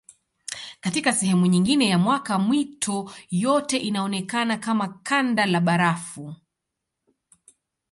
[0.79, 6.35] Katika sehemu nyingine ya mwaka mito yote inaonekana kama kanda la barafu.